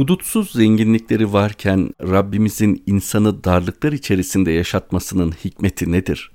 [0.00, 6.32] Hudutsuz zenginlikleri varken Rabbimizin insanı darlıklar içerisinde yaşatmasının hikmeti nedir?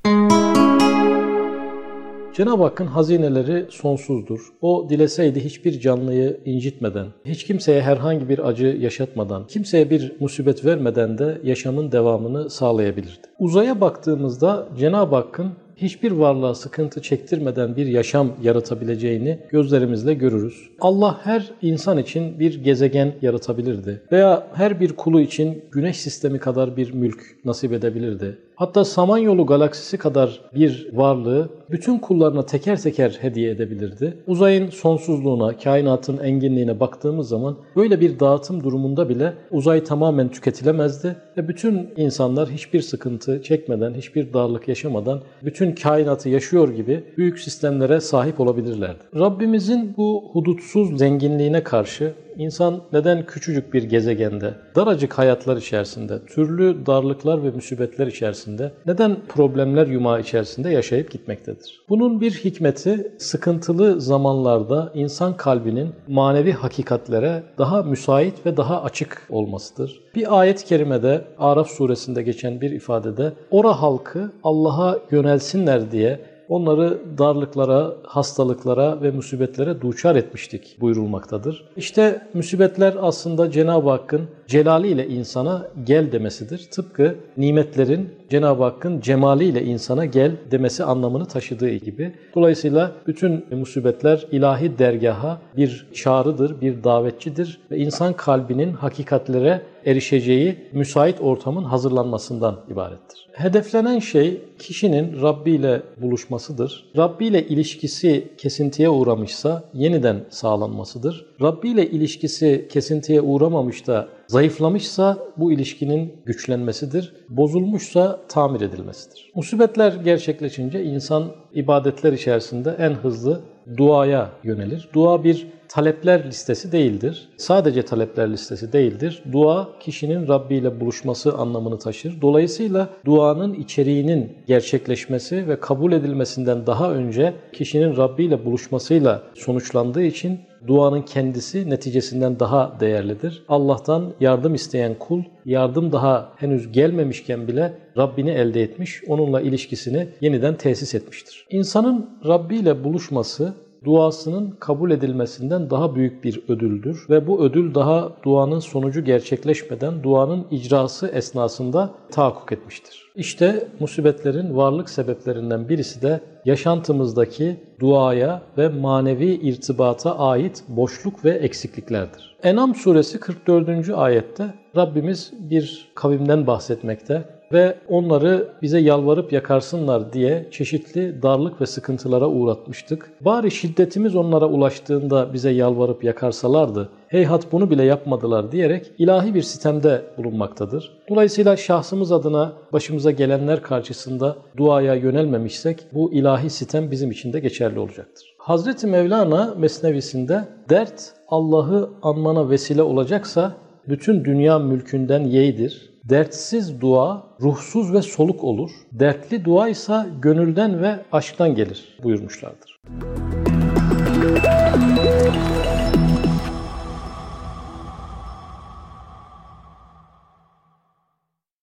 [2.34, 4.40] Cenab-ı Hakk'ın hazineleri sonsuzdur.
[4.62, 11.18] O dileseydi hiçbir canlıyı incitmeden, hiç kimseye herhangi bir acı yaşatmadan, kimseye bir musibet vermeden
[11.18, 13.28] de yaşamın devamını sağlayabilirdi.
[13.40, 20.70] Uzaya baktığımızda Cenab-ı Hakk'ın hiçbir varlığa sıkıntı çektirmeden bir yaşam yaratabileceğini gözlerimizle görürüz.
[20.82, 26.78] Allah her insan için bir gezegen yaratabilirdi veya her bir kulu için güneş sistemi kadar
[26.78, 28.38] bir mülk nasip edebilirdi.
[28.56, 34.18] Hatta Samanyolu galaksisi kadar bir varlığı bütün kullarına teker teker hediye edebilirdi.
[34.28, 41.48] Uzayın sonsuzluğuna, kainatın enginliğine baktığımız zaman böyle bir dağıtım durumunda bile uzay tamamen tüketilemezdi ve
[41.48, 48.40] bütün insanlar hiçbir sıkıntı çekmeden, hiçbir darlık yaşamadan bütün kainatı yaşıyor gibi büyük sistemlere sahip
[48.40, 49.04] olabilirlerdi.
[49.16, 57.44] Rabbimizin bu hudutsuz zenginliğine karşı İnsan neden küçücük bir gezegende, daracık hayatlar içerisinde, türlü darlıklar
[57.44, 61.82] ve musibetler içerisinde, neden problemler yumağı içerisinde yaşayıp gitmektedir?
[61.90, 70.02] Bunun bir hikmeti sıkıntılı zamanlarda insan kalbinin manevi hakikatlere daha müsait ve daha açık olmasıdır.
[70.16, 77.94] Bir ayet-i kerimede Araf suresinde geçen bir ifadede ora halkı Allah'a yönelsinler diye onları darlıklara,
[78.04, 81.66] hastalıklara ve musibetlere duçar etmiştik buyurulmaktadır.
[81.78, 86.68] İşte musibetler aslında Cenab-ı Hakk'ın celaliyle insana gel demesidir.
[86.72, 92.14] Tıpkı nimetlerin Cenab-ı Hakk'ın cemaliyle insana gel demesi anlamını taşıdığı gibi.
[92.36, 101.22] Dolayısıyla bütün musibetler ilahi dergaha bir çağrıdır, bir davetçidir ve insan kalbinin hakikatlere erişeceği müsait
[101.22, 103.28] ortamın hazırlanmasından ibarettir.
[103.32, 106.86] Hedeflenen şey kişinin Rabbi ile buluşmasıdır.
[106.98, 111.26] Rabbi ile ilişkisi kesintiye uğramışsa yeniden sağlanmasıdır.
[111.42, 117.14] Rabbi ile ilişkisi kesintiye uğramamış da zayıflamışsa bu ilişkinin güçlenmesidir.
[117.30, 119.32] Bozulmuşsa tamir edilmesidir.
[119.36, 123.42] Musibetler gerçekleşince insan ibadetler içerisinde en hızlı
[123.78, 124.90] duaya yönelir.
[124.94, 127.30] Dua bir talepler listesi değildir.
[127.38, 129.24] Sadece talepler listesi değildir.
[129.32, 132.22] Dua kişinin Rabbi ile buluşması anlamını taşır.
[132.22, 140.40] Dolayısıyla duanın içeriğinin gerçekleşmesi ve kabul edilmesinden daha önce kişinin Rabbi ile buluşmasıyla sonuçlandığı için
[140.68, 143.44] duanın kendisi neticesinden daha değerlidir.
[143.48, 150.56] Allah'tan yardım isteyen kul, yardım daha henüz gelmemişken bile Rabbini elde etmiş, onunla ilişkisini yeniden
[150.58, 151.48] tesis etmiştir.
[151.50, 153.54] İnsanın Rabbi ile buluşması
[153.86, 160.46] duasının kabul edilmesinden daha büyük bir ödüldür ve bu ödül daha duanın sonucu gerçekleşmeden duanın
[160.52, 163.12] icrası esnasında tahakkuk etmiştir.
[163.16, 172.36] İşte musibetlerin varlık sebeplerinden birisi de yaşantımızdaki duaya ve manevi irtibata ait boşluk ve eksikliklerdir.
[172.44, 173.90] Enam suresi 44.
[173.90, 182.28] ayette Rabbimiz bir kavimden bahsetmekte ve onları bize yalvarıp yakarsınlar diye çeşitli darlık ve sıkıntılara
[182.28, 183.12] uğratmıştık.
[183.22, 190.02] Bari şiddetimiz onlara ulaştığında bize yalvarıp yakarsalardı, heyhat bunu bile yapmadılar diyerek ilahi bir sistemde
[190.18, 190.92] bulunmaktadır.
[191.10, 197.80] Dolayısıyla şahsımız adına başımıza gelenler karşısında duaya yönelmemişsek bu ilahi sistem bizim için de geçerli
[197.80, 198.36] olacaktır.
[198.38, 203.54] Hazreti Mevlana Mesnevisinde dert Allah'ı anmana vesile olacaksa
[203.88, 205.95] bütün dünya mülkünden yeğdir.
[206.10, 208.72] Dertsiz dua ruhsuz ve soluk olur.
[208.92, 212.80] Dertli dua ise gönülden ve aşktan gelir buyurmuşlardır.